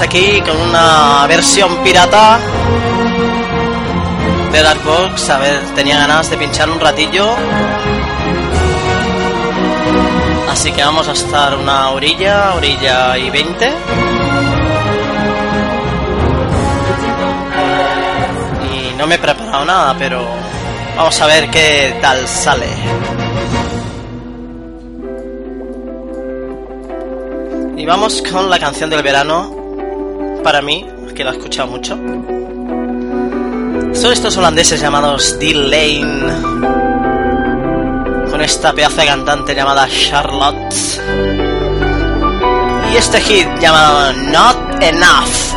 aquí 0.00 0.40
con 0.40 0.56
una 0.56 1.26
versión 1.26 1.82
pirata 1.82 2.38
de 4.52 4.62
Dark 4.62 4.82
Box. 4.84 5.30
A 5.30 5.38
ver, 5.38 5.60
tenía 5.74 5.98
ganas 5.98 6.30
de 6.30 6.36
pinchar 6.36 6.70
un 6.70 6.80
ratillo. 6.80 7.28
Así 10.50 10.72
que 10.72 10.82
vamos 10.82 11.08
a 11.08 11.12
estar 11.12 11.56
una 11.56 11.90
orilla, 11.90 12.54
orilla 12.54 13.18
y 13.18 13.30
20. 13.30 13.72
Y 18.72 18.94
no 18.96 19.06
me 19.06 19.14
he 19.14 19.18
preparado 19.18 19.64
nada, 19.64 19.94
pero 19.98 20.24
vamos 20.96 21.20
a 21.20 21.26
ver 21.26 21.50
qué 21.50 21.96
tal 22.00 22.26
sale. 22.26 22.68
Y 27.76 27.86
vamos 27.86 28.22
con 28.30 28.50
la 28.50 28.58
canción 28.58 28.90
del 28.90 29.02
verano. 29.02 29.59
Para 30.42 30.62
mí, 30.62 30.86
que 31.14 31.24
la 31.24 31.32
he 31.32 31.36
escuchado 31.36 31.68
mucho. 31.68 31.96
Son 33.94 34.12
estos 34.12 34.36
holandeses 34.36 34.80
llamados 34.80 35.38
D-Lane. 35.38 36.32
Con 38.30 38.40
esta 38.40 38.72
pedazo 38.72 39.02
de 39.02 39.06
cantante 39.06 39.54
llamada 39.54 39.86
Charlotte. 39.88 40.74
Y 42.92 42.96
este 42.96 43.20
hit 43.20 43.48
llamado 43.60 44.12
Not 44.14 44.82
Enough. 44.82 45.49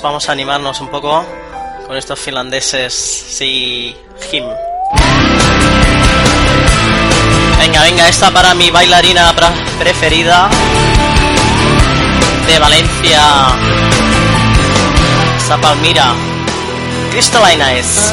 Vamos, 0.00 0.28
a 0.28 0.32
animarnos 0.32 0.80
un 0.80 0.88
poco 0.88 1.24
con 1.86 1.96
estos 1.96 2.18
finlandeses. 2.18 2.92
Sí, 2.94 3.94
him. 4.32 4.44
Venga, 7.58 7.82
venga, 7.82 8.08
esta 8.08 8.30
para 8.30 8.54
mi 8.54 8.70
bailarina 8.70 9.34
preferida 9.78 10.48
de 12.46 12.58
Valencia. 12.58 13.20
Esa 15.36 15.60
Palmira. 15.60 16.14
Cristalina 17.10 17.74
es. 17.74 18.12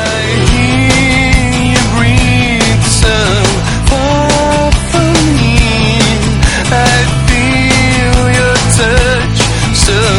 Church 8.79 10.18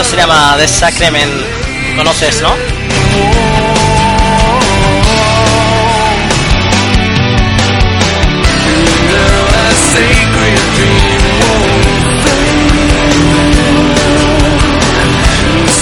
Esto 0.00 0.12
se 0.12 0.22
llama 0.22 0.56
The 0.56 0.66
Sacrament. 0.66 1.30
¿Conoces, 1.94 2.40
no? 2.40 2.56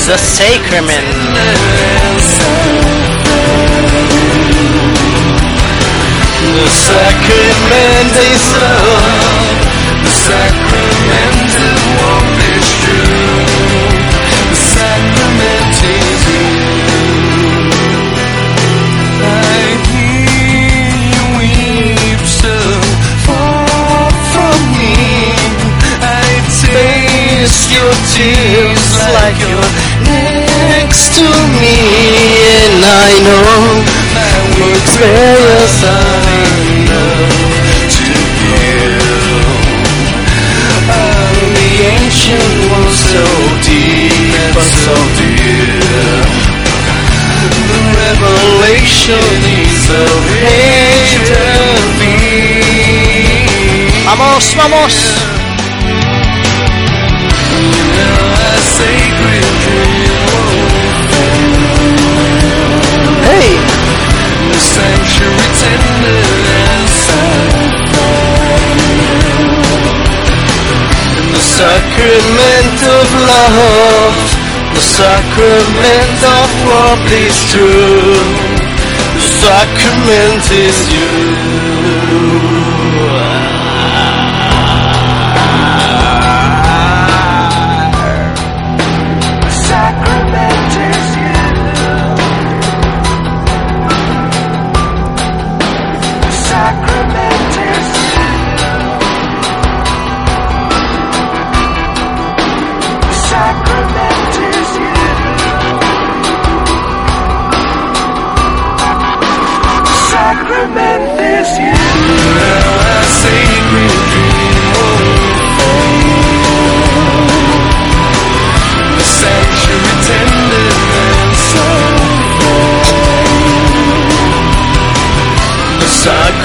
The 0.05 0.19
Sacrament. 0.19 1.07
The 6.57 6.69
sacrament 6.69 8.13
is 8.33 8.53
love. 8.59 10.03
The 10.03 10.11
sacrament 10.11 10.68
taste 27.49 27.73
your 27.73 27.93
tears 28.13 28.85
like 29.17 29.39
you're 29.41 29.73
next 30.69 31.17
to 31.17 31.25
me, 31.61 31.81
and 32.61 32.85
I 32.85 33.09
know 33.25 33.81
that 34.13 34.43
we're 34.53 34.85
prayers 34.93 35.77
are 35.89 36.29
enough 36.77 37.33
to 37.97 38.09
give. 38.37 39.01
Oh, 40.93 41.41
the 41.57 41.71
ancient 41.97 42.59
was 42.69 42.93
so 43.17 43.25
deep 43.65 44.53
and 44.53 44.73
so 44.85 44.97
dear. 45.17 46.21
The 47.49 47.81
revelation 47.97 49.41
is 49.57 49.89
of 49.89 50.21
hate 50.45 51.33
and 51.33 51.97
fear. 51.97 52.29
¡Vamos, 54.05 54.45
vamos! 54.55 55.18
Sacrament 71.59 72.81
of 72.87 73.09
love, 73.27 74.17
the 74.75 74.81
sacrament 74.81 76.21
of 76.39 76.49
what 76.69 77.03
is 77.11 77.37
true, 77.51 78.23
the 79.15 79.21
sacrament 79.21 80.45
is 80.53 80.79
you. 80.95 81.09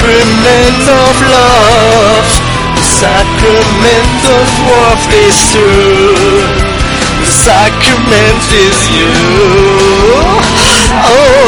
Sacrament 0.03 0.83
of 0.83 1.15
love, 1.31 2.27
the 2.75 2.83
sacrament 2.83 4.22
of 4.36 4.48
what 4.67 5.00
is 5.15 5.38
true, 5.51 6.43
the 7.24 7.31
sacrament 7.31 8.43
is 8.51 8.77
you. 8.91 9.15
Oh, 11.07 11.42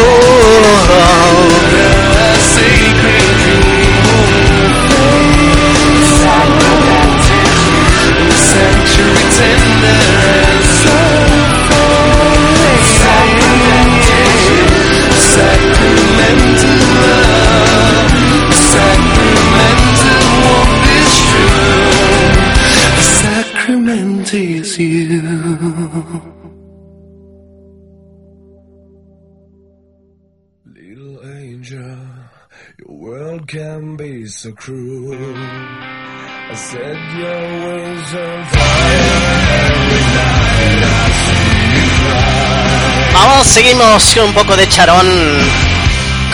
Vamos, 43.15 43.47
seguimos 43.47 44.17
un 44.17 44.33
poco 44.33 44.57
de 44.57 44.67
charón 44.67 45.07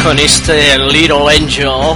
con 0.01 0.17
este 0.17 0.79
Little 0.79 1.29
Angel. 1.29 1.95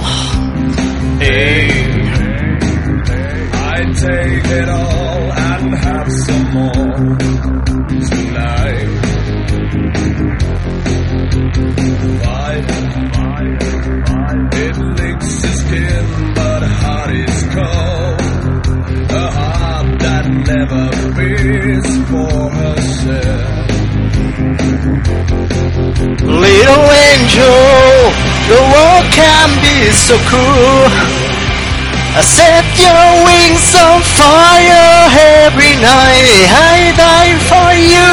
Can 29.16 29.48
be 29.64 29.90
so 29.90 30.14
cruel. 30.28 30.92
I 32.16 32.20
set 32.20 32.68
your 32.76 33.08
wings 33.24 33.72
on 33.72 34.00
fire 34.04 35.08
every 35.48 35.74
night. 35.80 36.48
I 36.52 36.92
die 37.00 37.36
for 37.48 37.70
you 37.94 38.12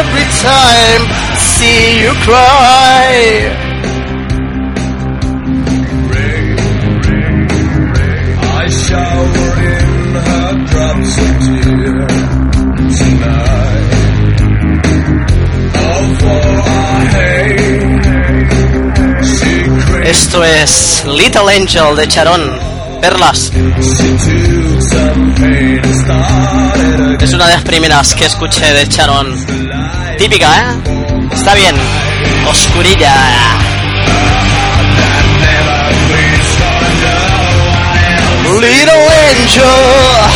every 0.00 0.28
time. 0.40 1.02
See 1.36 2.00
you 2.00 2.12
cry. 2.24 3.67
Esto 20.20 20.42
es 20.42 21.04
Little 21.06 21.54
Angel 21.56 21.94
de 21.94 22.08
Charón. 22.08 22.58
Perlas. 23.00 23.52
Es 27.20 27.32
una 27.32 27.46
de 27.46 27.54
las 27.54 27.62
primeras 27.62 28.16
que 28.16 28.26
escuché 28.26 28.74
de 28.74 28.88
Charón. 28.88 29.32
Típica, 30.18 30.58
¿eh? 30.58 31.28
Está 31.32 31.54
bien. 31.54 31.76
Oscurilla. 32.48 33.14
Little 38.60 39.06
Angel. 39.30 40.27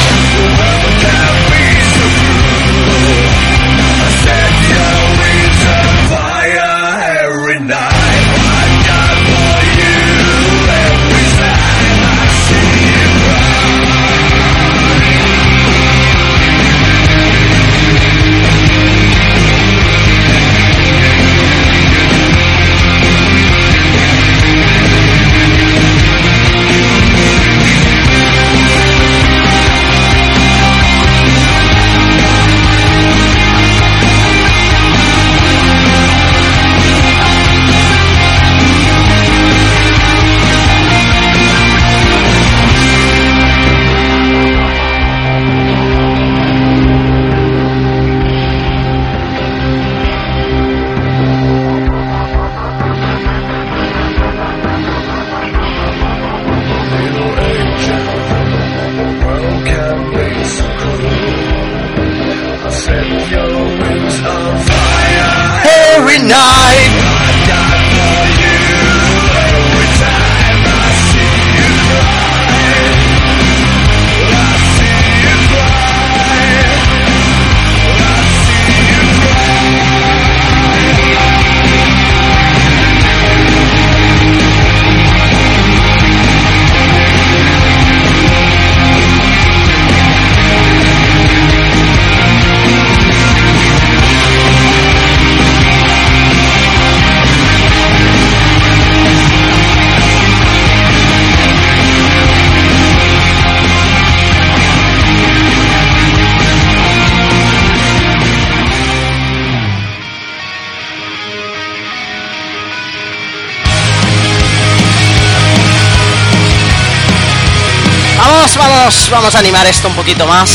Vamos, 118.84 119.10
vamos, 119.10 119.34
a 119.36 119.38
animar 119.38 119.64
esto 119.68 119.86
un 119.86 119.94
poquito 119.94 120.26
más 120.26 120.50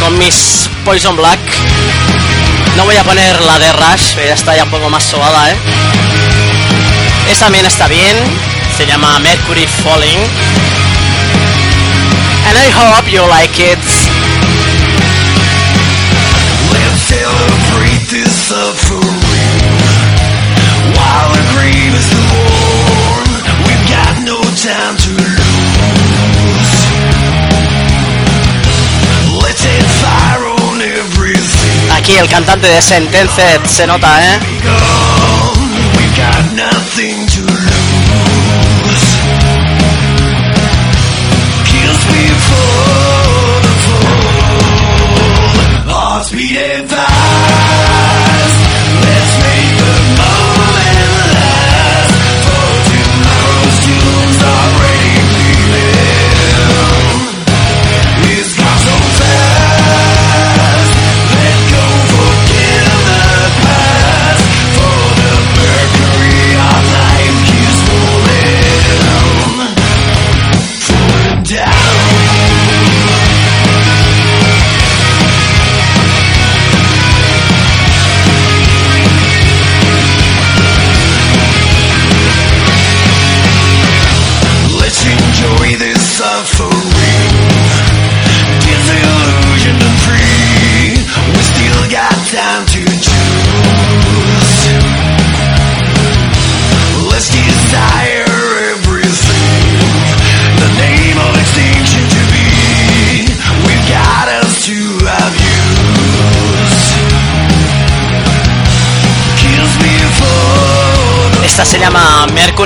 con 0.00 0.18
mis 0.18 0.68
Poison 0.84 1.14
Black. 1.14 1.38
No 2.76 2.84
voy 2.84 2.96
a 2.96 3.04
poner 3.04 3.40
la 3.42 3.60
de 3.60 3.72
Rush, 3.72 4.16
ya 4.16 4.34
está 4.34 4.56
ya 4.56 4.64
un 4.64 4.70
poco 4.70 4.90
más 4.90 5.04
sobada, 5.04 5.52
¿eh? 5.52 5.56
Esa 7.30 7.44
también 7.44 7.64
está 7.64 7.86
bien, 7.86 8.16
se 8.76 8.86
llama 8.86 9.20
Mercury 9.20 9.68
Falling. 9.68 10.18
And 12.48 12.58
I 12.58 12.72
hope 12.72 13.08
you 13.08 13.24
like 13.28 13.62
it. 13.62 13.78
Aquí 32.10 32.18
el 32.18 32.28
cantante 32.28 32.66
de 32.66 32.82
Sentenced 32.82 33.64
se 33.66 33.86
nota, 33.86 34.20
¿eh? 34.20 34.49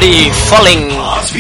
Llama 0.05 0.13
Mercury 0.13 0.31
Falling. 0.31 0.91
Hearts 0.91 1.33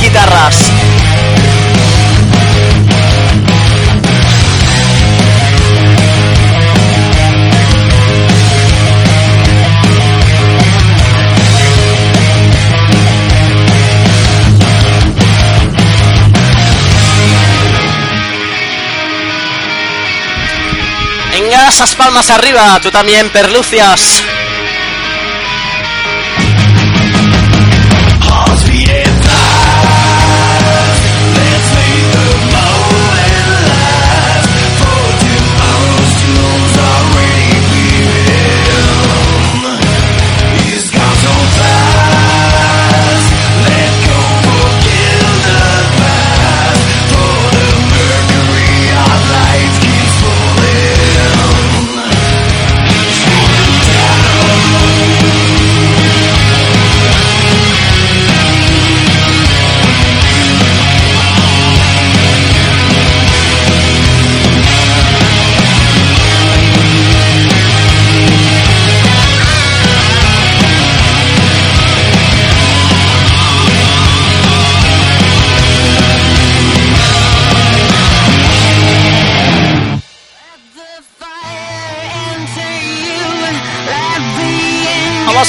guitarras. 0.00 0.70
Venga, 21.30 21.68
esas 21.68 21.94
palmas 21.94 22.30
arriba, 22.30 22.80
tú 22.80 22.90
también, 22.90 23.28
Perlucias. 23.30 24.22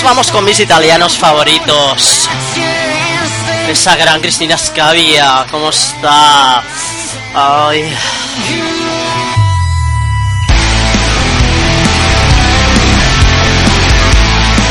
vamos 0.04 0.32
con 0.32 0.44
mis 0.44 0.60
italianos 0.60 1.18
favoritos. 1.18 2.30
Esa 3.70 3.96
gran 3.96 4.20
Cristina 4.22 4.58
Scavia, 4.58 5.46
¿cómo 5.50 5.70
está? 5.70 6.62
Ay. 7.34 7.94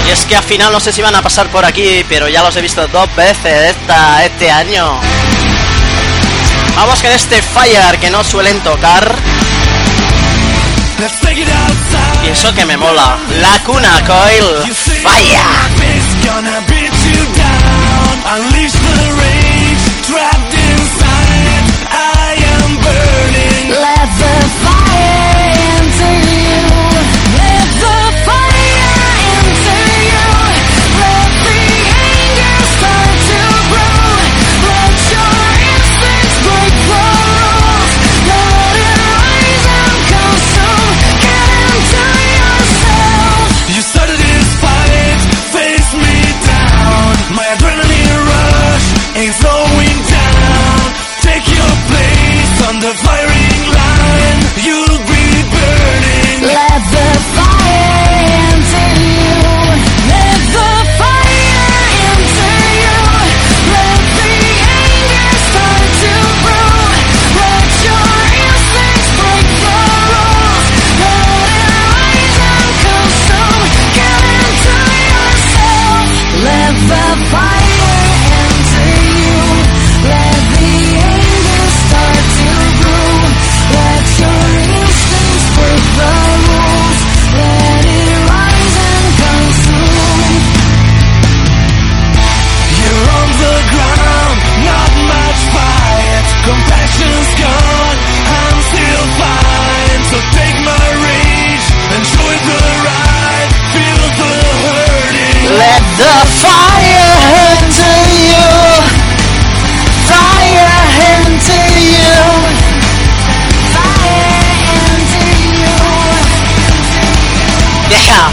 Y 0.06 0.10
es 0.10 0.24
que 0.26 0.36
al 0.36 0.42
final 0.42 0.72
no 0.72 0.80
sé 0.80 0.92
si 0.92 1.00
van 1.00 1.14
a 1.14 1.22
pasar 1.22 1.48
por 1.48 1.64
aquí, 1.64 2.04
pero 2.08 2.28
ya 2.28 2.42
los 2.42 2.54
he 2.56 2.60
visto 2.60 2.86
dos 2.88 3.14
veces 3.16 3.76
esta, 3.76 4.24
este 4.24 4.50
año. 4.50 5.00
Vamos 6.76 7.00
con 7.00 7.10
este 7.10 7.40
Fire 7.40 7.98
que 7.98 8.10
no 8.10 8.22
suelen 8.22 8.60
tocar. 8.60 9.14
Let's 10.98 11.20
take 11.20 11.40
it 11.40 11.48
out. 11.48 11.91
i 12.24 12.28
eso 12.28 12.52
que 12.54 12.64
me 12.64 12.76
mola. 12.76 13.18
La 13.40 13.58
cuna 13.64 14.02
coil, 14.06 14.74
falla. 15.02 15.42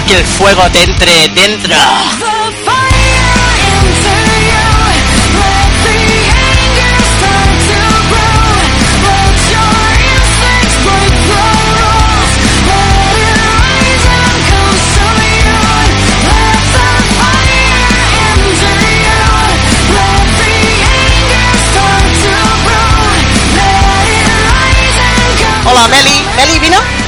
que 0.08 0.18
el 0.18 0.26
fuego 0.26 0.70
te 0.72 0.84
entre 0.84 1.28
dentro. 1.30 1.76
Hola, 25.66 25.88
Meli. 25.88 26.26
¿Meli 26.36 26.60
vino? 26.60 26.99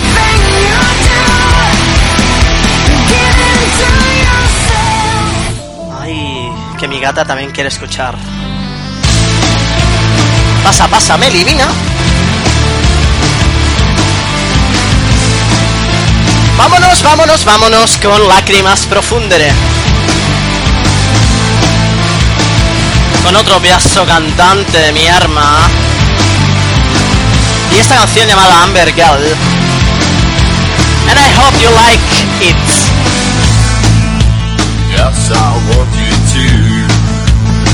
gata 7.02 7.26
también 7.26 7.52
quiere 7.52 7.70
escuchar. 7.70 8.16
Pasa, 10.64 10.88
pasa, 10.88 11.18
Meli, 11.18 11.44
vina. 11.44 11.68
Vámonos, 16.58 17.02
vámonos, 17.02 17.44
vámonos 17.44 17.98
con 17.98 18.28
lágrimas 18.28 18.86
profundere. 18.86 19.52
Con 23.24 23.36
otro 23.36 23.60
piazo 23.60 24.06
cantante 24.06 24.78
de 24.78 24.94
mi 24.94 25.08
arma. 25.08 25.68
Y 27.76 27.80
esta 27.80 27.96
canción 27.96 28.28
llamada 28.28 28.64
Amber 28.64 28.94
Girl. 28.94 29.36
And 31.10 31.18
I 31.18 31.30
hope 31.36 31.60
you 31.60 31.70
like 31.72 32.48
it. 32.48 32.92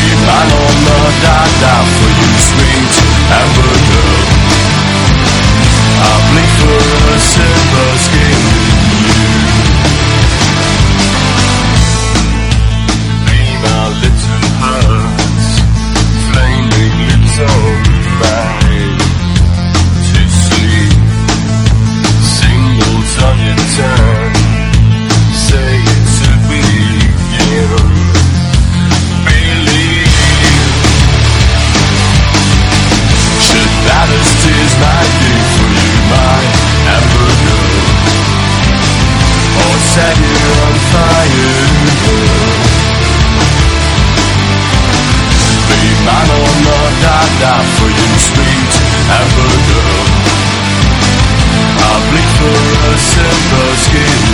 be 0.00 0.12
man 0.26 0.48
or 0.58 0.72
mud 0.86 1.24
I 1.24 1.42
die 1.62 1.86
for 1.96 2.10
you 2.18 2.30
sweet 2.48 2.94
Amber 3.40 3.74
Girl 3.88 4.22
I 6.08 6.12
bleed 6.28 6.52
for 6.60 6.82
a 7.14 7.18
silver 7.32 7.88
skin 8.06 8.43
Be 46.04 46.10
mine 46.10 46.28
or 46.28 46.90
not, 47.00 47.64
for 47.80 47.88
you, 47.88 48.08
sweet 48.20 48.72
girl. 49.72 50.04
I'll 51.80 52.02
bleed 52.10 52.30
for 52.36 52.60
a 52.84 52.98
silver 52.98 53.68
skin, 53.80 54.33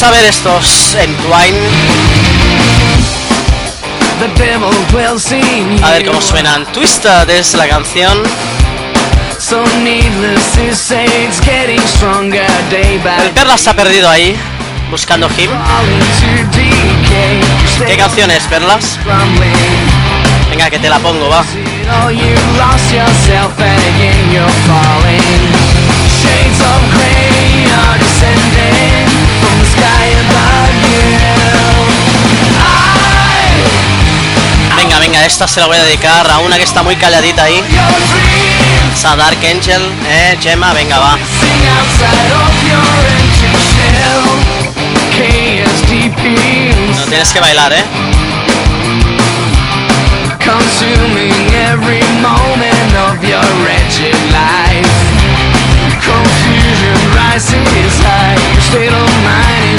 Vamos 0.00 0.16
a 0.16 0.18
ver 0.18 0.30
estos 0.30 0.94
en 0.94 1.14
Twine, 1.16 1.58
The 4.18 4.28
devil 4.42 4.70
dwells 4.90 5.30
in 5.30 5.78
a 5.84 5.90
ver 5.90 6.06
cómo 6.06 6.22
suenan. 6.22 6.64
Twisted 6.72 7.28
es 7.28 7.52
la 7.52 7.68
canción. 7.68 8.22
So 9.38 9.62
needless 9.84 10.52
to 10.52 10.74
say, 10.74 11.04
it's 11.04 11.38
getting 11.44 11.78
stronger 11.86 12.46
day 12.70 12.98
by 13.04 13.26
El 13.26 13.30
Perla 13.32 13.58
se 13.58 13.68
ha 13.68 13.76
perdido 13.76 14.08
ahí, 14.08 14.34
buscando 14.90 15.28
him. 15.36 15.50
¿Qué 17.86 17.96
canción 17.98 18.30
es, 18.30 18.44
Perlas? 18.44 18.98
Venga, 20.48 20.70
que 20.70 20.78
te 20.78 20.88
la 20.88 20.98
pongo, 21.00 21.28
va. 21.28 21.44
Oh. 21.92 22.10
Shades 26.20 26.60
of 26.60 26.82
grey 26.94 27.66
are 27.66 27.98
descending 27.98 28.59
esta 35.30 35.46
se 35.46 35.60
la 35.60 35.66
voy 35.66 35.76
a 35.76 35.84
dedicar 35.84 36.28
a 36.28 36.38
una 36.38 36.56
que 36.56 36.64
está 36.64 36.82
muy 36.82 36.96
calladita 36.96 37.44
ahí. 37.44 37.54
your 37.54 37.62
dreams, 37.62 39.04
A 39.04 39.14
Dark 39.14 39.38
Angel, 39.44 39.80
eh, 40.08 40.36
Gemma, 40.42 40.72
venga, 40.72 40.98
va. 40.98 41.16
No 46.96 47.04
tienes 47.06 47.32
que 47.32 47.40
bailar, 47.40 47.72
eh. 47.72 47.84
consuming 50.44 51.32
every 51.54 52.02
moment 52.20 52.92
of 53.08 53.22
your 53.22 53.46
wretched 53.62 54.16
life. 54.32 54.90
Confusion 56.02 56.98
rises 57.14 57.94
high, 58.02 58.36
your 58.52 58.60
state 58.62 58.92
of 58.92 59.10
mind 59.22 59.69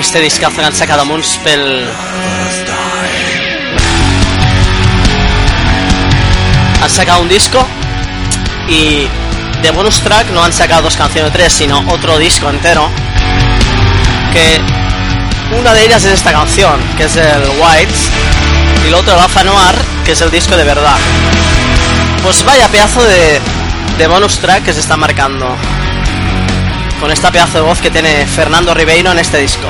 este 0.00 0.20
discazo 0.20 0.56
que 0.56 0.64
han 0.64 0.74
sacado 0.74 1.02
amb 1.02 1.12
uns 1.12 1.36
pel... 1.44 1.62
Han 6.82 6.88
sacado 6.88 7.20
un 7.20 7.28
disco 7.28 7.60
y 8.66 9.06
de 9.60 9.70
bonus 9.72 10.00
track 10.00 10.30
no 10.30 10.42
han 10.42 10.52
sacado 10.52 10.82
dos 10.82 10.96
canciones 10.96 11.30
o 11.30 11.32
tres, 11.32 11.52
sino 11.52 11.84
otro 11.88 12.16
disco 12.18 12.48
entero. 12.48 12.88
Que 14.32 14.60
una 15.58 15.74
de 15.74 15.84
ellas 15.84 16.02
es 16.04 16.12
esta 16.12 16.32
canción, 16.32 16.80
que 16.96 17.04
es 17.04 17.16
el 17.16 17.42
White, 17.60 17.94
y 18.84 18.88
el 18.88 18.94
otro 18.94 19.14
Rafa 19.16 19.44
Noir, 19.44 19.74
que 20.04 20.12
es 20.12 20.20
el 20.22 20.30
disco 20.30 20.56
de 20.56 20.64
verdad. 20.64 20.96
Pues 22.22 22.42
vaya 22.44 22.68
pedazo 22.68 23.02
de, 23.02 23.38
de 23.98 24.06
bonus 24.06 24.38
track 24.38 24.64
que 24.64 24.72
se 24.72 24.80
está 24.80 24.96
marcando 24.96 25.56
con 27.00 27.10
esta 27.10 27.32
pedazo 27.32 27.58
de 27.58 27.64
voz 27.64 27.80
que 27.80 27.90
tiene 27.90 28.26
Fernando 28.26 28.74
Ribeiro 28.74 29.10
en 29.12 29.18
este 29.18 29.38
disco. 29.38 29.66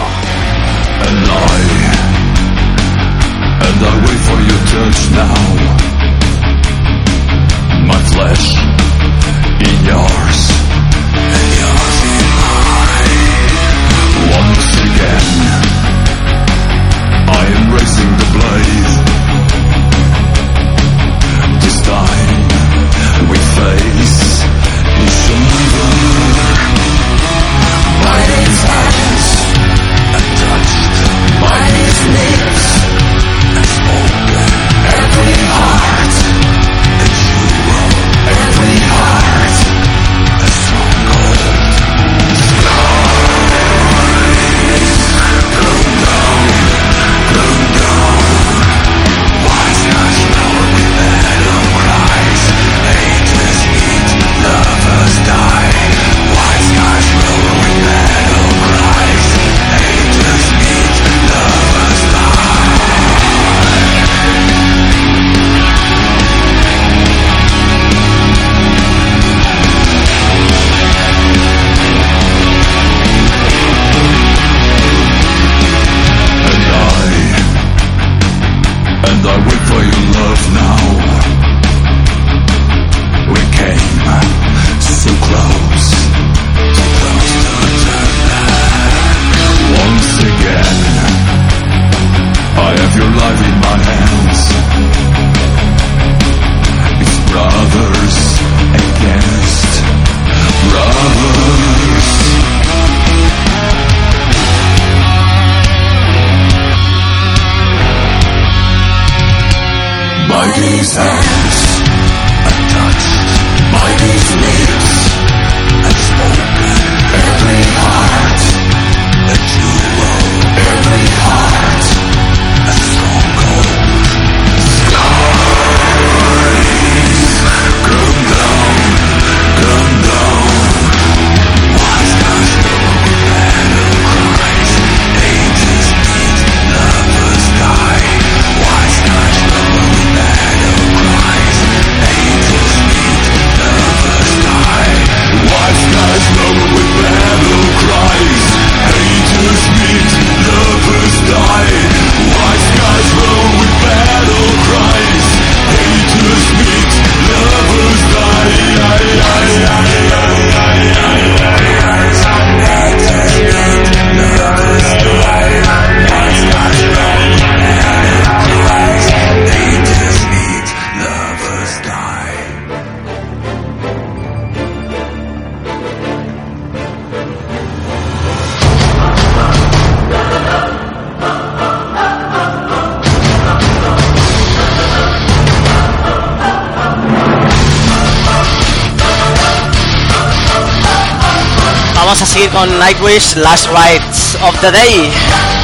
on 192.61 192.69
Nightwish 192.69 193.43
Last 193.43 193.69
Rites 193.69 194.35
of 194.43 194.53
the 194.61 194.71
Day. 194.71 195.60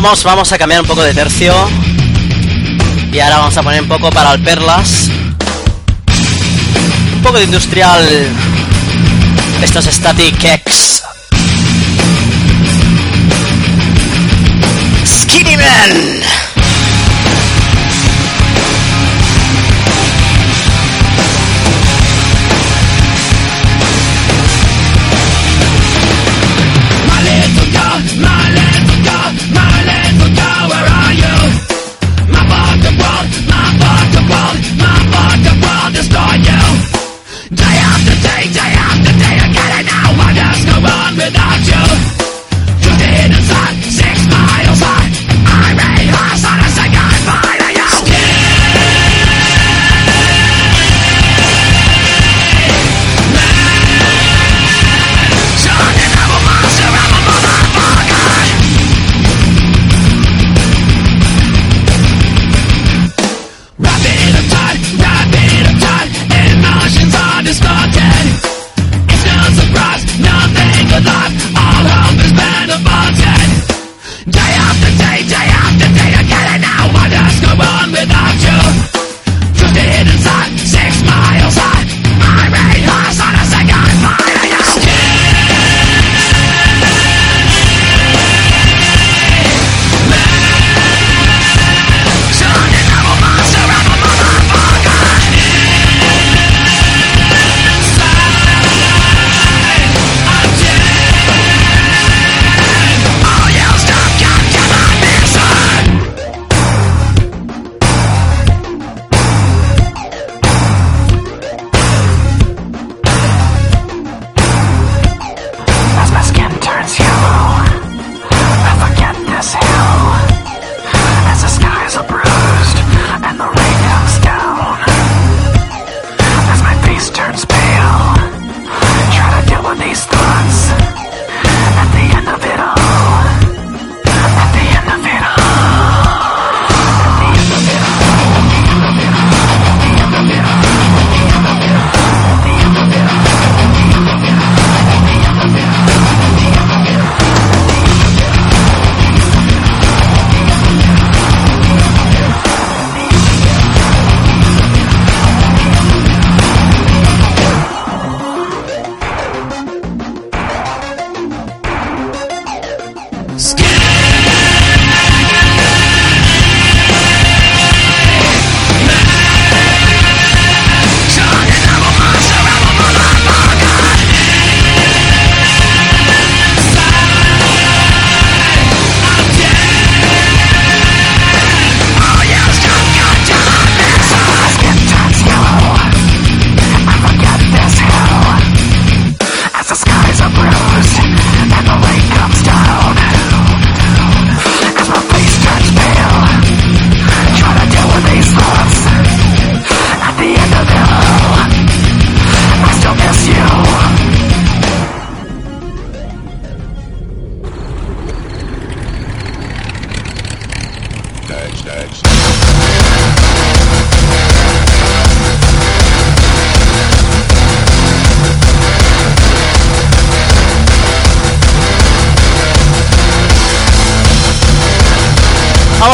Vamos, 0.00 0.22
vamos 0.22 0.52
a 0.52 0.58
cambiar 0.58 0.82
un 0.82 0.86
poco 0.86 1.02
de 1.02 1.12
tercio. 1.12 1.52
Y 3.12 3.18
ahora 3.18 3.38
vamos 3.38 3.56
a 3.56 3.64
poner 3.64 3.82
un 3.82 3.88
poco 3.88 4.10
para 4.10 4.32
el 4.32 4.40
Perlas. 4.40 5.08
Un 7.16 7.20
poco 7.20 7.38
de 7.38 7.44
industrial. 7.46 8.06
Estos 9.60 9.86
Static 9.86 10.44
X. 10.44 11.02
Skinny 15.04 15.56
Man. 15.56 16.47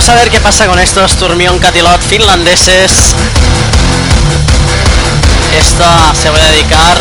Vamos 0.07 0.21
a 0.21 0.23
ver 0.23 0.31
qué 0.31 0.39
pasa 0.39 0.67
con 0.67 0.79
estos 0.79 1.17
Turmión 1.17 1.59
Catilot 1.59 1.99
finlandeses. 1.99 3.15
Esta 5.59 6.15
se 6.15 6.29
va 6.29 6.37
a 6.37 6.41
dedicar 6.43 6.99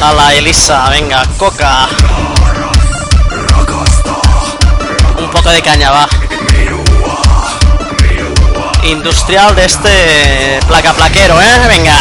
a 0.00 0.12
la 0.12 0.34
Elisa. 0.34 0.88
Venga, 0.88 1.24
coca. 1.38 1.88
Un 5.16 5.30
poco 5.30 5.48
de 5.48 5.62
caña 5.62 5.92
va. 5.92 6.08
Industrial 8.82 9.54
de 9.54 9.64
este 9.64 10.58
placa 10.66 10.92
plaquero, 10.92 11.40
¿eh? 11.40 11.68
Venga. 11.68 11.94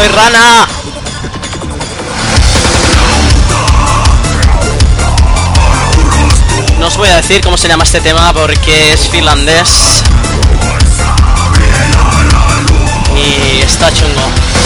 Soy 0.00 0.08
rana. 0.08 0.66
No 6.78 6.86
os 6.86 6.96
voy 6.96 7.08
a 7.10 7.16
decir 7.16 7.42
cómo 7.42 7.58
se 7.58 7.68
llama 7.68 7.84
este 7.84 8.00
tema 8.00 8.32
porque 8.32 8.94
es 8.94 9.08
finlandés. 9.08 10.02
Y 13.14 13.60
está 13.60 13.92
chungo. 13.92 14.59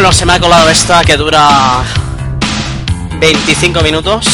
Bueno, 0.00 0.12
se 0.12 0.24
me 0.24 0.34
ha 0.34 0.38
colado 0.38 0.70
esta 0.70 1.02
que 1.02 1.16
dura 1.16 1.82
25 3.18 3.80
minutos. 3.80 4.28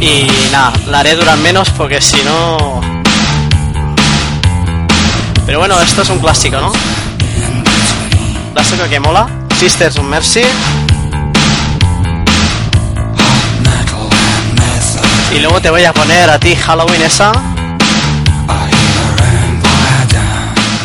Y 0.00 0.28
nada, 0.50 0.72
la 0.86 1.00
haré 1.00 1.14
durar 1.14 1.36
menos 1.36 1.68
porque 1.68 2.00
si 2.00 2.16
no... 2.22 2.80
Pero 5.44 5.58
bueno, 5.58 5.78
esto 5.82 6.00
es 6.00 6.08
un 6.08 6.20
clásico, 6.20 6.58
¿no? 6.58 6.72
Clásico 8.54 8.88
que 8.88 8.98
mola. 8.98 9.28
Sisters 9.58 9.98
of 9.98 10.06
Mercy. 10.06 10.40
Y 15.36 15.38
luego 15.40 15.60
te 15.60 15.68
voy 15.68 15.84
a 15.84 15.92
poner 15.92 16.30
a 16.30 16.38
ti 16.38 16.56
Halloween 16.56 17.02
esa. 17.02 17.30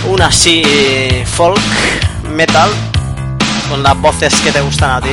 Una 0.09 0.25
así 0.25 1.23
folk, 1.37 1.61
metal, 2.35 2.67
con 3.69 3.83
las 3.83 3.95
voces 4.01 4.33
que 4.41 4.51
te 4.51 4.59
gustan 4.59 4.89
a 4.89 5.01
ti. 5.01 5.09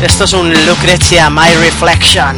Esto 0.00 0.22
es 0.22 0.32
un 0.32 0.52
Lucretia 0.64 1.28
My 1.28 1.52
Reflection. 1.60 2.36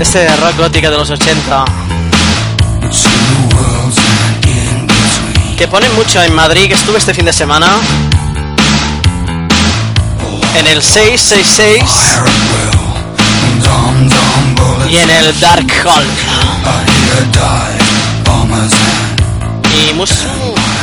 Este 0.00 0.26
rock 0.38 0.56
gótica 0.58 0.90
de 0.90 0.96
los 0.96 1.10
80. 1.10 1.64
Que 5.56 5.68
ponen 5.68 5.94
mucho 5.94 6.20
en 6.24 6.34
Madrid, 6.34 6.66
que 6.66 6.74
estuve 6.74 6.98
este 6.98 7.14
fin 7.14 7.24
de 7.24 7.32
semana. 7.32 7.68
En 10.56 10.66
el 10.66 10.82
666 10.82 11.82
y 14.90 14.96
en 14.96 15.10
el 15.10 15.38
Dark 15.40 15.66
Hall. 15.84 16.04
Y 19.74 19.94
mus- 19.94 20.24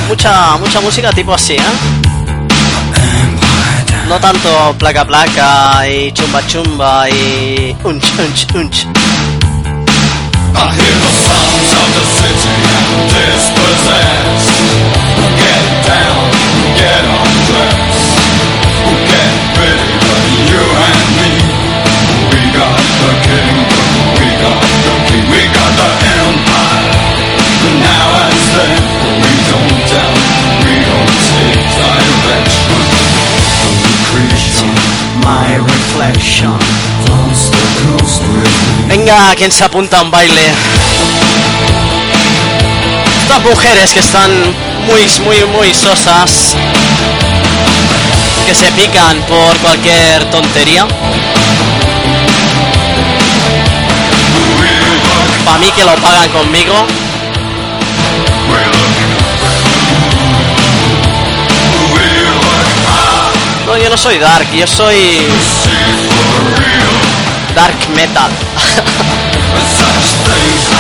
mucha, 0.08 0.58
mucha 0.58 0.80
música 0.82 1.12
tipo 1.12 1.34
así, 1.34 1.54
¿eh? 1.54 1.62
No 4.08 4.20
tanto 4.20 4.76
placa 4.78 5.04
placa 5.06 5.88
y 5.90 6.12
chumba 6.12 6.46
chumba 6.48 7.10
y 7.10 7.76
unch 7.84 8.06
unch 8.20 8.48
unch. 8.56 8.86
Venga, 38.88 39.36
quien 39.36 39.52
se 39.52 39.64
apunta 39.64 40.00
a 40.00 40.02
un 40.04 40.12
baile. 40.12 40.42
Estas 43.22 43.42
mujeres 43.42 43.94
que 43.94 44.00
están 44.00 44.32
muy, 44.88 45.06
muy, 45.26 45.44
muy 45.58 45.74
sosas. 45.74 46.56
Que 48.46 48.54
se 48.54 48.72
pican 48.74 49.20
por 49.24 49.58
cualquier 49.58 50.30
tontería. 50.30 50.86
Para 55.44 55.58
mí 55.58 55.72
que 55.72 55.84
lo 55.84 55.96
pagan 55.96 56.30
conmigo. 56.30 56.86
No, 63.66 63.78
yo 63.78 63.90
no 63.90 63.98
soy 63.98 64.20
dark, 64.20 64.48
yo 64.54 64.68
soy 64.68 65.28
dark 67.56 67.76
metal. 67.96 68.32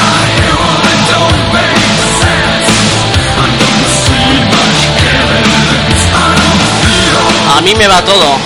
A 7.55 7.61
mí 7.61 7.73
me 7.73 7.87
va 7.87 8.03
todo. 8.03 8.37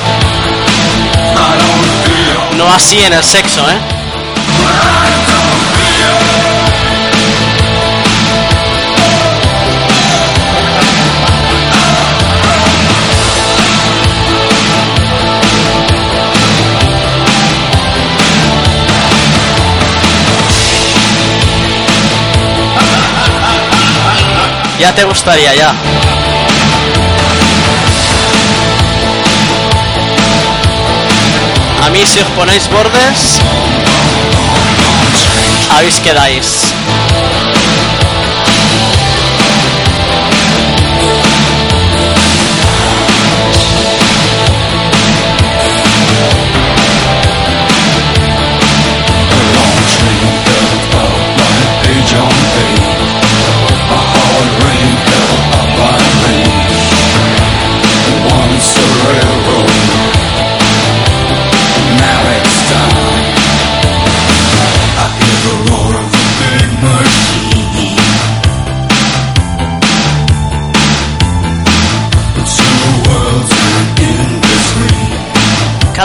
No 2.58 2.72
así 2.72 3.00
en 3.00 3.14
el 3.14 3.24
sexo, 3.24 3.68
¿eh? 3.68 3.80
Ya 24.80 24.94
te 24.94 25.04
gustaría, 25.04 25.56
ya. 25.56 25.74
A 31.90 31.92
mí 31.92 32.06
si 32.06 32.20
os 32.20 32.28
ponéis 32.36 32.68
bordes, 32.68 33.42
habéis 35.72 35.98
quedáis. 35.98 36.72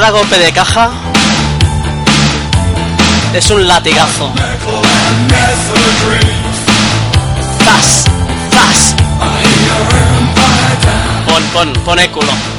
cada 0.05 0.19
golpe 0.19 0.39
de 0.39 0.53
caja 0.53 0.91
es 3.33 3.51
un 3.51 3.67
latigazo. 3.67 4.31
¡Zas! 7.65 8.05
¡Zas! 8.51 8.95
Pon, 11.27 11.43
pon, 11.55 11.73
pon 11.85 11.99
culo. 12.13 12.55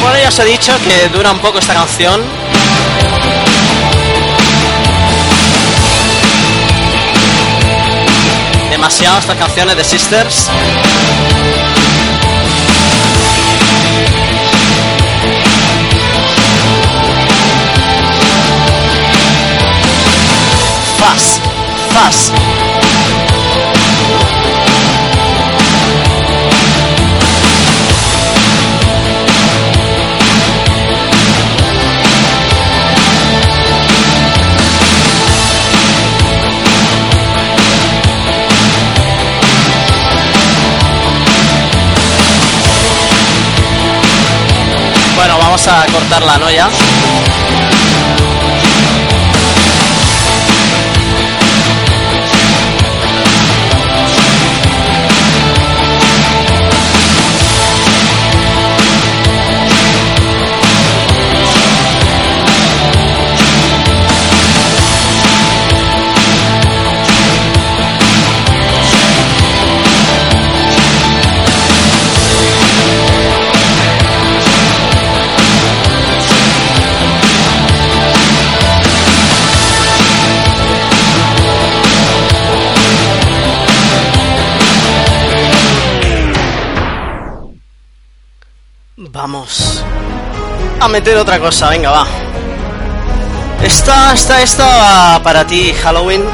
Bueno, 0.00 0.18
ya 0.22 0.28
os 0.28 0.38
he 0.38 0.44
dicho 0.44 0.72
que 0.84 1.08
dura 1.08 1.30
un 1.32 1.38
poco 1.38 1.58
esta 1.58 1.74
canción. 1.74 2.22
Demasiado 8.70 9.18
estas 9.18 9.36
canciones 9.36 9.76
de 9.76 9.84
Sisters. 9.84 10.50
Fast, 20.98 21.40
fast. 21.92 22.57
Vamos 45.48 45.66
a 45.66 45.86
cortarla, 45.90 46.36
¿no? 46.36 46.50
Ya. 46.50 46.68
A 90.80 90.88
meter 90.88 91.16
otra 91.16 91.38
cosa, 91.38 91.68
venga, 91.68 91.90
va. 91.90 92.06
Esta, 93.62 94.12
esta, 94.12 94.42
esta 94.42 95.20
para 95.22 95.46
ti, 95.46 95.74
Halloween. 95.82 96.24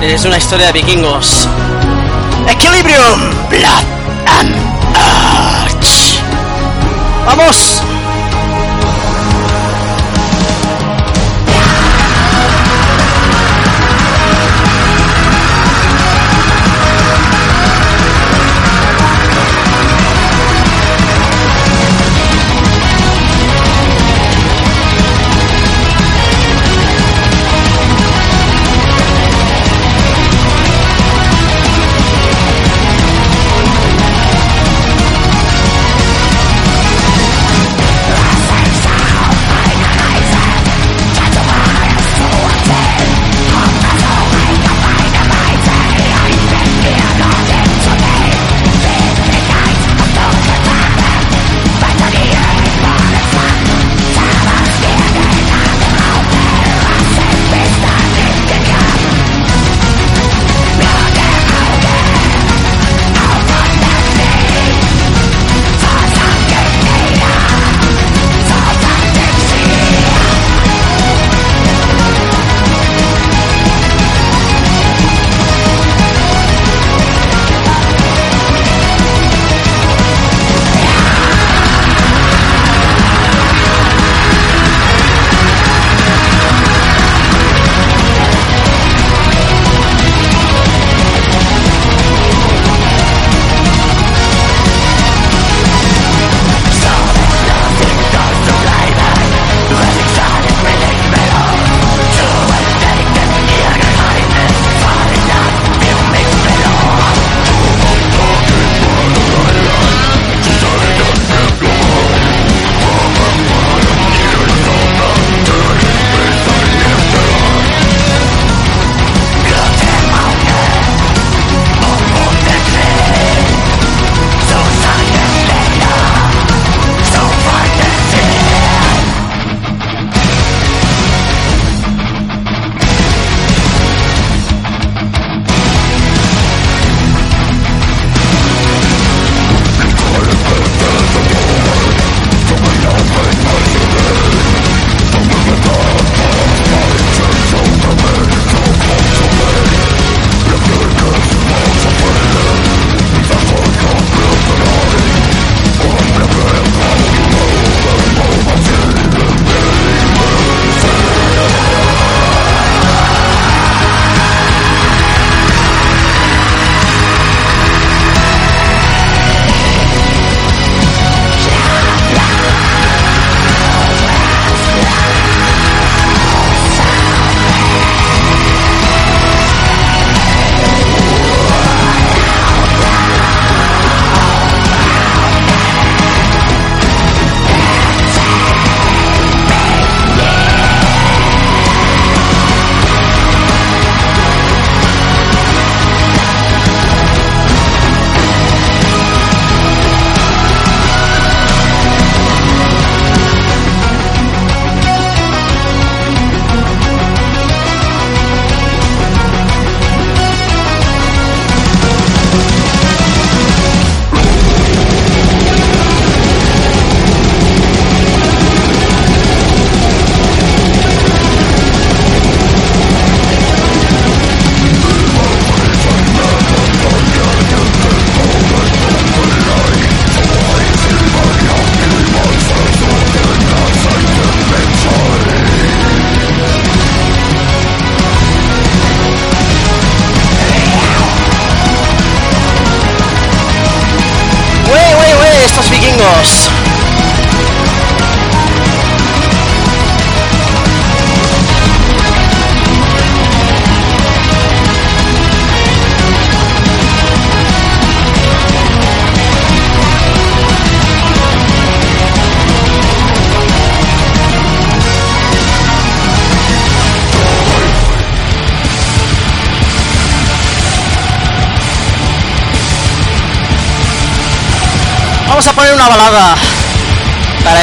Es 0.00 0.24
una 0.24 0.36
historia 0.36 0.66
de 0.66 0.72
vikingos. 0.72 1.48
Equilibrium, 2.48 3.30
Blood 3.48 3.84
and 4.26 4.56
Arch. 4.96 6.18
Vamos 7.24 7.82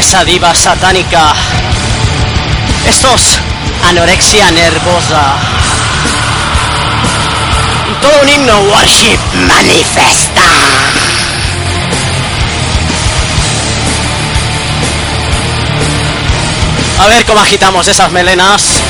esa 0.10 0.26
diva 0.26 0.56
satánica. 0.56 1.34
Estos 2.88 3.38
anorexia 3.88 4.50
nervosa. 4.50 5.36
Y 7.92 7.94
todo 8.02 8.22
un 8.24 8.30
himno 8.30 8.60
worship 8.72 9.20
manifesta. 9.46 10.42
A 16.98 17.08
ver 17.08 17.24
cómo 17.26 17.42
agitamos 17.42 17.88
esas 17.88 18.12
melenas. 18.12 18.82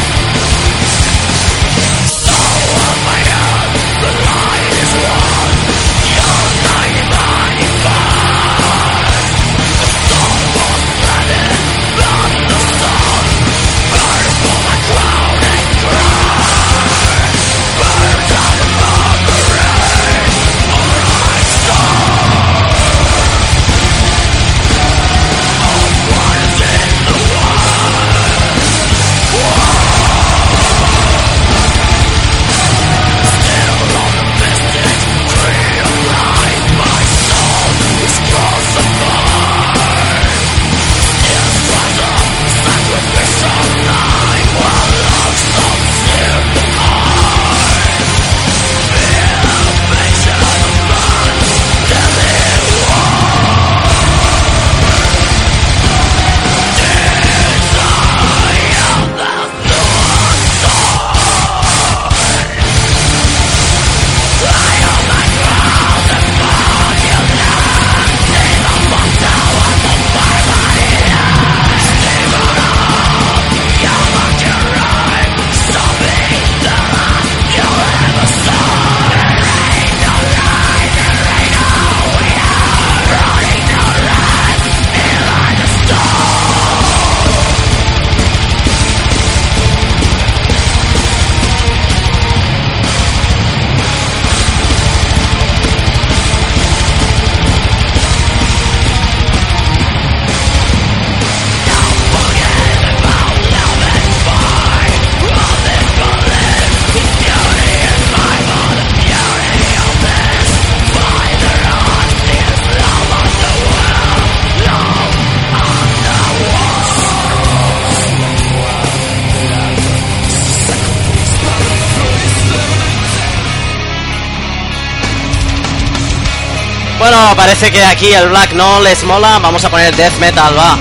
Parece 127.59 127.77
que 127.77 127.85
aquí 127.85 128.13
el 128.13 128.29
black 128.29 128.53
no 128.53 128.79
les 128.79 129.03
mola. 129.03 129.37
Vamos 129.39 129.63
a 129.65 129.69
poner 129.69 129.93
death 129.95 130.17
metal, 130.19 130.57
va. 130.57 130.73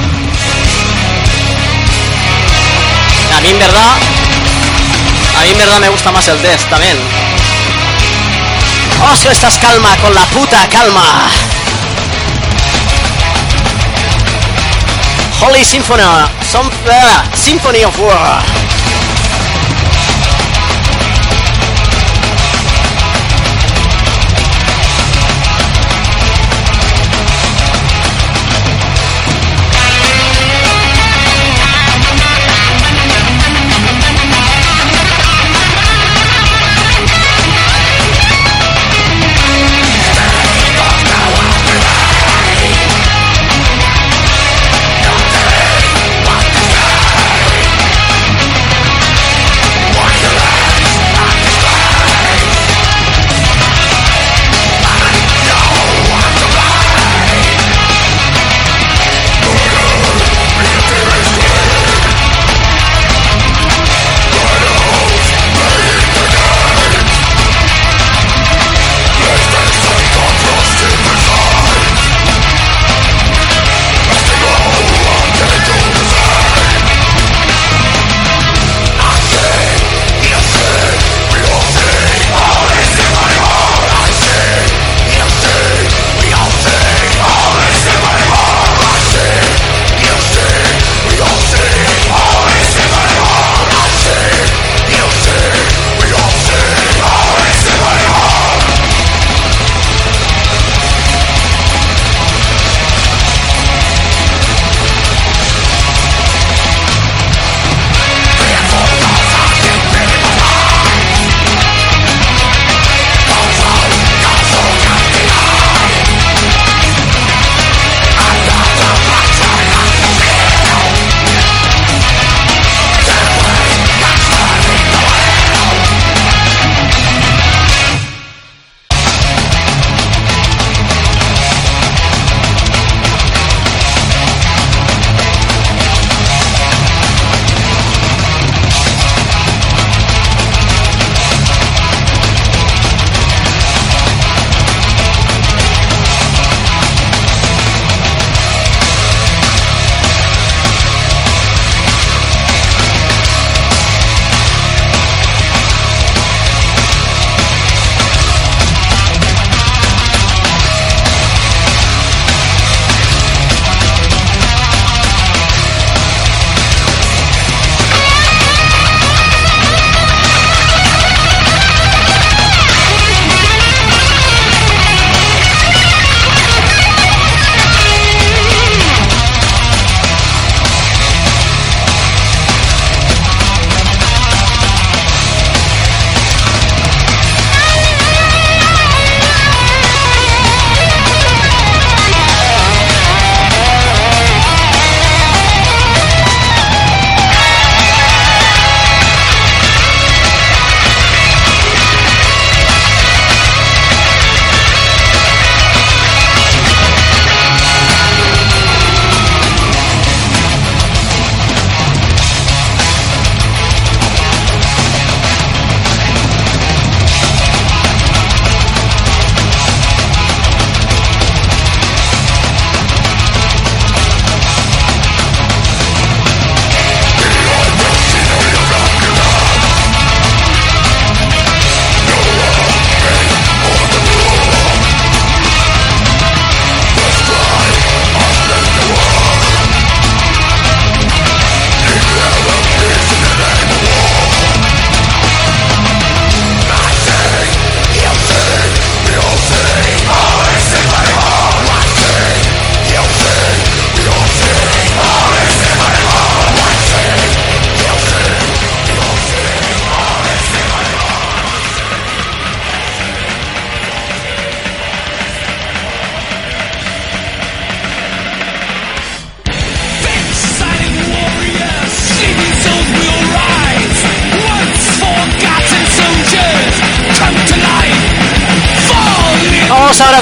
A 3.36 3.40
mí 3.40 3.48
en 3.48 3.58
verdad, 3.58 3.96
a 5.38 5.42
mí 5.42 5.50
en 5.50 5.58
verdad 5.58 5.80
me 5.80 5.88
gusta 5.88 6.12
más 6.12 6.28
el 6.28 6.40
death 6.40 6.68
también. 6.70 6.96
Oslo, 9.12 9.30
estás 9.32 9.58
calma 9.58 9.96
con 9.96 10.14
la 10.14 10.24
puta 10.26 10.68
calma. 10.68 11.28
Holy 15.40 15.64
Symphony, 15.64 16.02
some, 16.48 16.68
uh, 16.68 17.36
Symphony 17.36 17.84
of 17.84 17.98
War. 17.98 18.57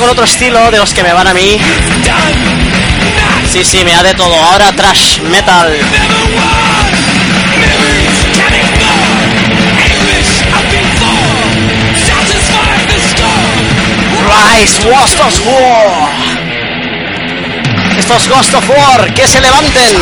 Otro 0.09 0.25
estilo 0.25 0.71
de 0.71 0.79
los 0.79 0.93
que 0.93 1.03
me 1.03 1.13
van 1.13 1.27
a 1.27 1.35
mí. 1.35 1.59
Sí, 3.51 3.65
sí, 3.65 3.85
me 3.85 3.93
da 3.93 4.03
de 4.03 4.15
todo. 4.15 4.35
Ahora 4.35 4.73
trash 4.73 5.21
metal. 5.21 5.79
Rise, 14.27 14.83
Ghost 14.83 15.21
of 15.21 15.47
War. 15.47 16.11
Estos 17.99 18.29
Ghost 18.29 18.55
of 18.55 18.71
War, 18.71 19.15
que 19.15 19.27
se 19.27 19.41
levanten. 19.41 19.97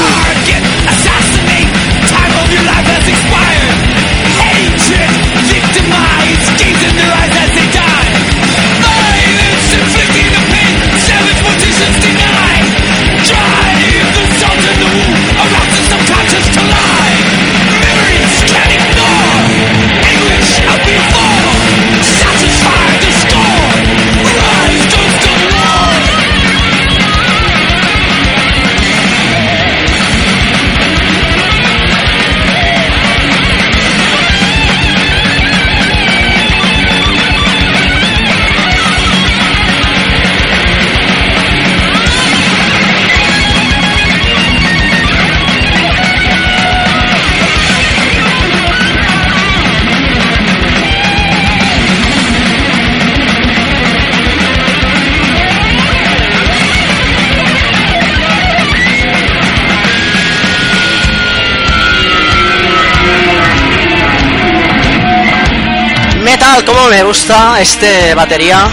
Metal, 66.44 66.64
como 66.64 66.88
me 66.88 67.02
gusta 67.02 67.58
este 67.60 68.14
batería. 68.14 68.68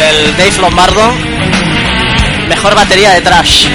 El 0.00 0.36
Dave 0.36 0.58
Lombardo. 0.58 1.12
Mejor 2.48 2.74
batería 2.74 3.10
de 3.10 3.20
trash. 3.20 3.68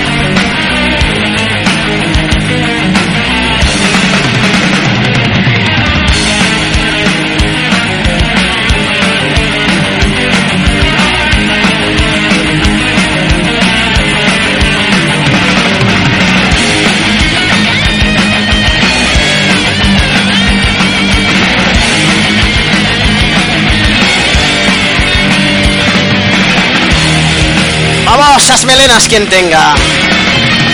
Esas 28.37 28.65
melenas 28.65 29.07
quien 29.07 29.27
tenga. 29.27 29.73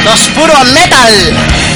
Los 0.06 0.28
puro 0.30 0.54
metal. 0.74 1.67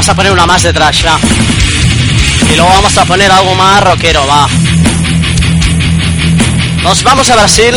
Vamos 0.00 0.08
a 0.08 0.14
poner 0.14 0.32
una 0.32 0.46
más 0.46 0.62
de 0.62 0.72
trash, 0.72 1.04
va. 1.04 1.18
Y 2.50 2.56
luego 2.56 2.70
vamos 2.70 2.96
a 2.96 3.04
poner 3.04 3.30
algo 3.30 3.54
más 3.54 3.82
rockero, 3.82 4.26
va. 4.26 4.48
Nos 6.82 7.02
vamos 7.02 7.28
a 7.28 7.36
Brasil 7.36 7.74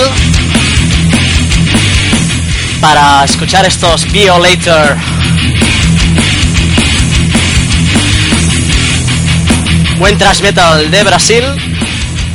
para 2.80 3.26
escuchar 3.26 3.66
estos 3.66 4.10
Violator. 4.14 4.96
Buen 9.98 10.18
trash 10.18 10.40
metal 10.44 10.90
de 10.90 11.04
Brasil 11.04 11.44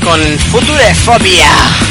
con 0.05 0.21
Futurefobia. 0.51 1.88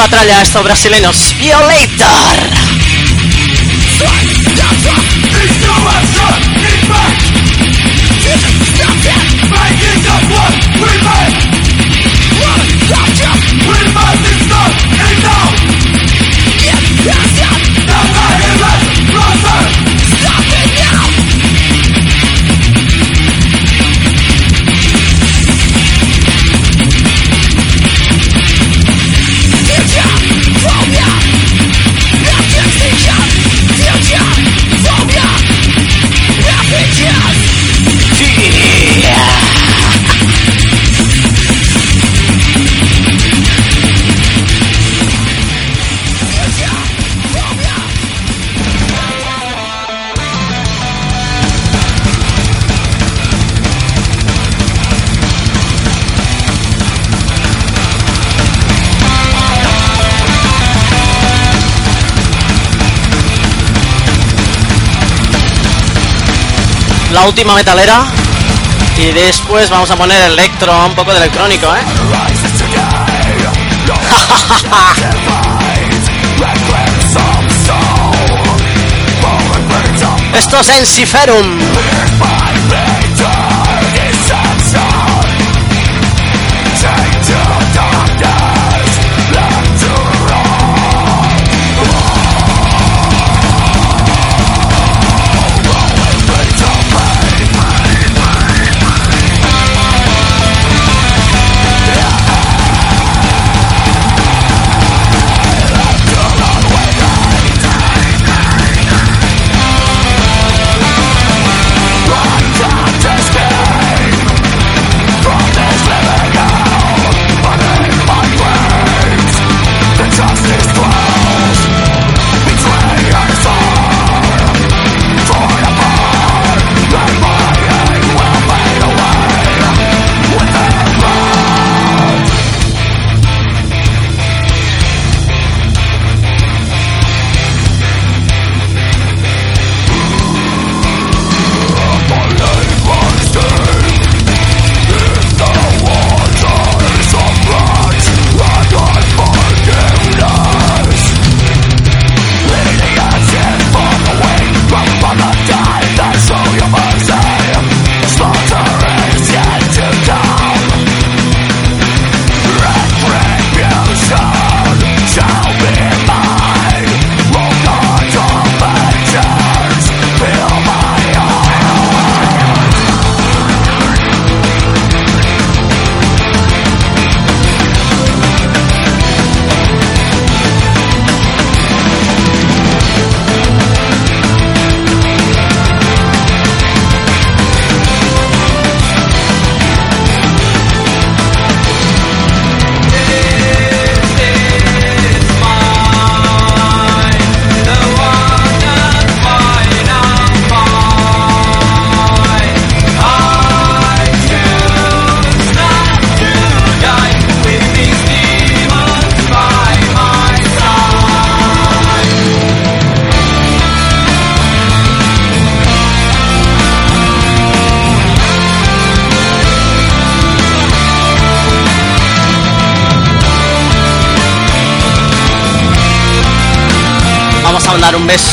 Menuda 0.00 0.16
tralla 0.16 0.40
estos 0.40 0.64
brasileños. 0.64 1.34
Violator. 1.38 2.50
La 67.20 67.26
última 67.26 67.54
metalera. 67.54 68.06
Y 68.96 69.12
después 69.12 69.68
vamos 69.68 69.90
a 69.90 69.96
poner 69.96 70.22
electro, 70.22 70.86
un 70.86 70.94
poco 70.94 71.12
de 71.12 71.18
electrónico, 71.18 71.66
¿eh? 71.66 71.80
Esto 80.38 80.60
es 80.60 80.68
Ensiferum. 80.70 81.58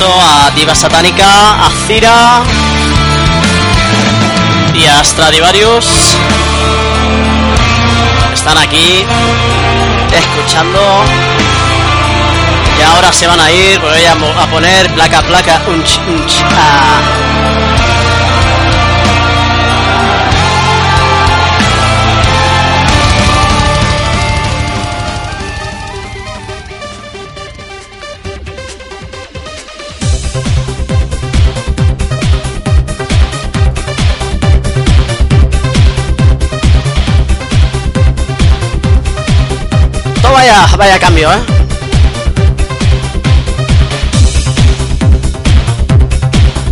A 0.05 0.51
Diva 0.51 0.75
Satánica, 0.75 1.65
a 1.65 1.69
Cira 1.87 2.43
y 4.75 4.85
a 4.85 5.03
Stradivarius. 5.03 6.15
Están 8.31 8.57
aquí 8.59 9.05
escuchando. 10.13 10.79
Y 12.77 12.81
ahora 12.83 13.11
se 13.11 13.25
van 13.25 13.39
a 13.39 13.51
ir, 13.51 13.79
voy 13.79 14.05
a 14.05 14.45
poner 14.51 14.93
placa 14.93 15.21
placa 15.23 15.61
unch 15.67 15.99
unch. 16.07 16.43
ah. 16.43 17.26
Vaya, 40.47 40.65
vaya 40.77 40.99
cambio, 40.99 41.29
¿eh? 41.33 41.39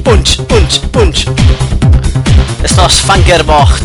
Punch, 0.03 0.41
punch, 0.47 0.79
punch. 0.91 1.25
Estos 2.63 3.01
Funkerbochts. 3.01 3.84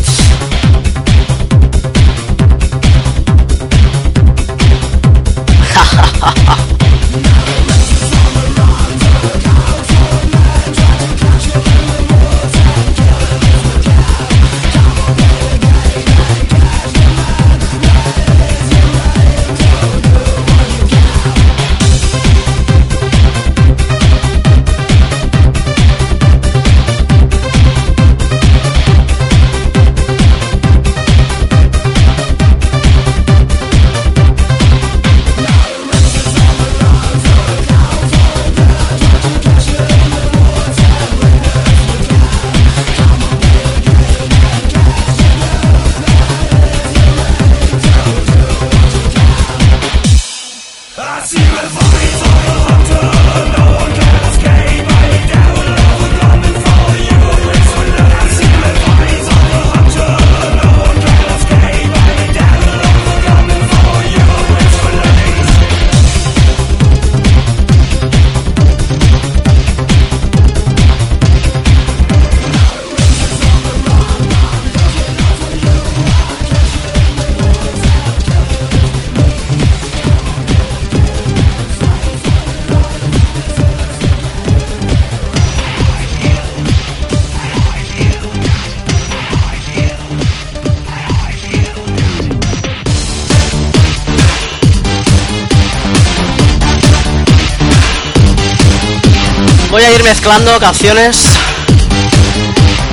mezclando 100.11 100.59
canciones 100.59 101.23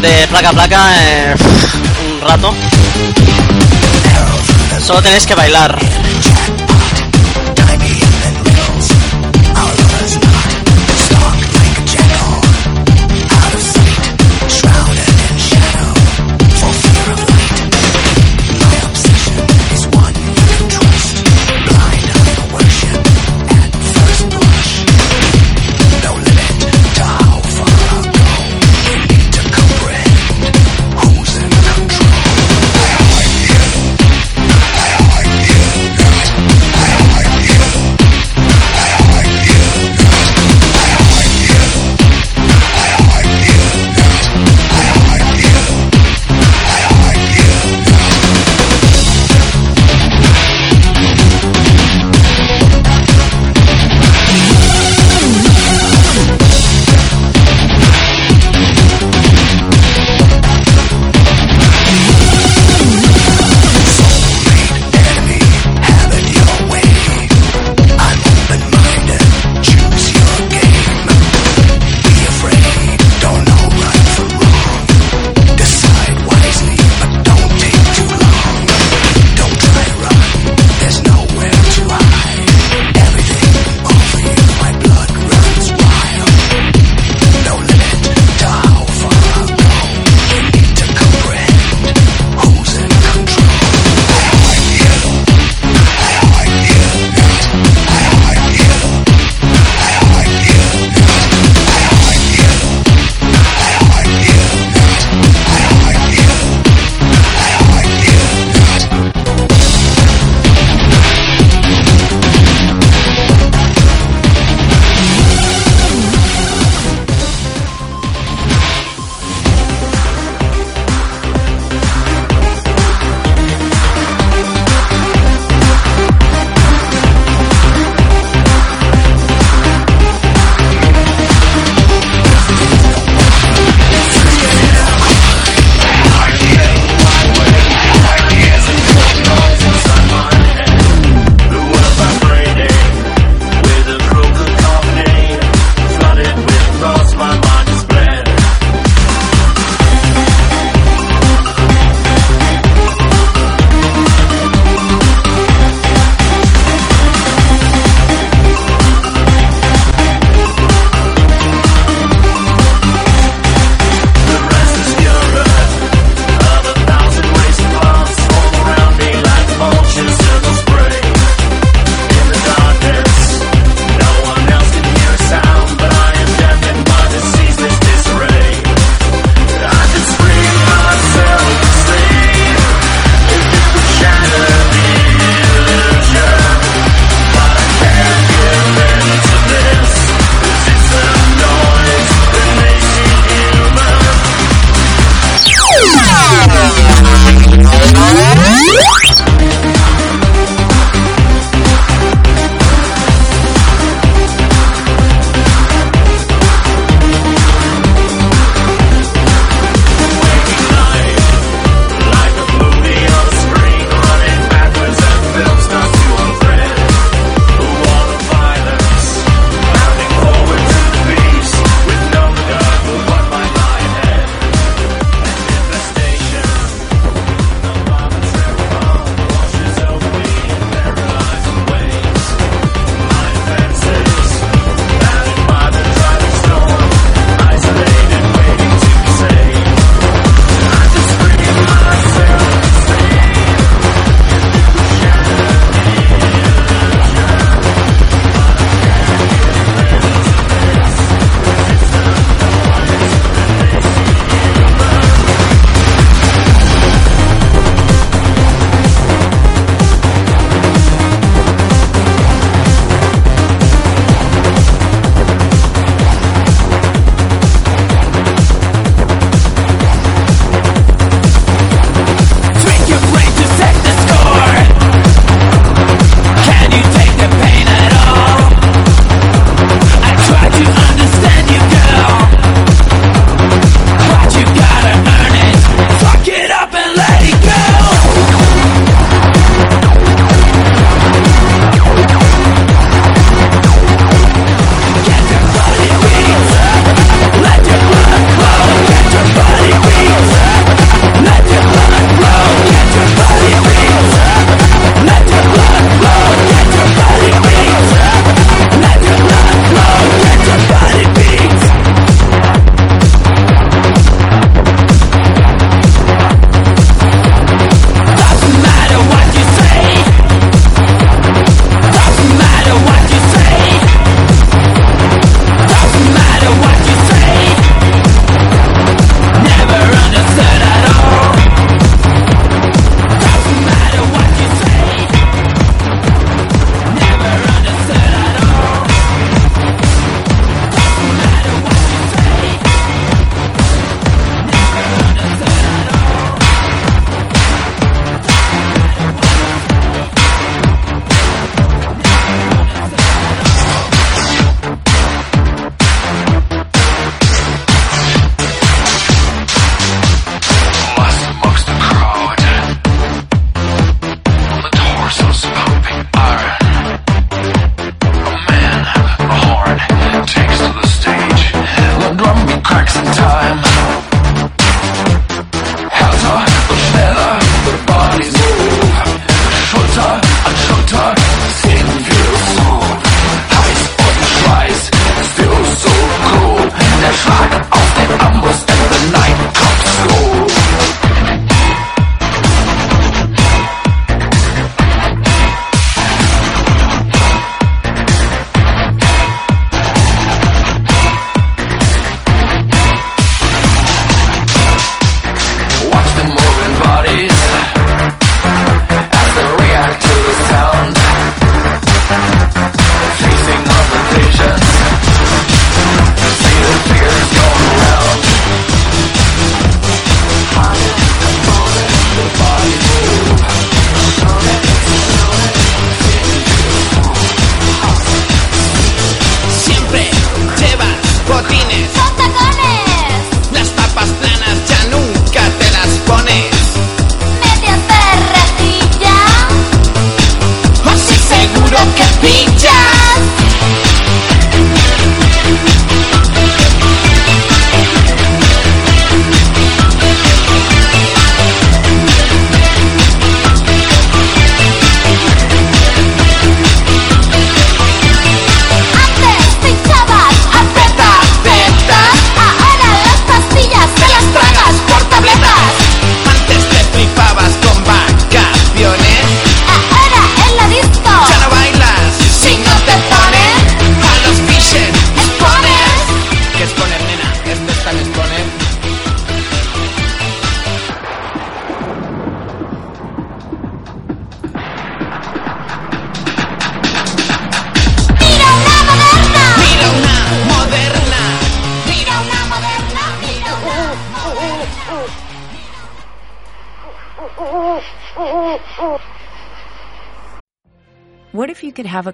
de 0.00 0.28
placa 0.28 0.50
a 0.50 0.52
placa 0.52 0.80
eh, 0.94 1.34
un 2.12 2.20
rato. 2.20 2.54
Solo 4.80 5.02
tenéis 5.02 5.26
que 5.26 5.34
bailar. 5.34 5.97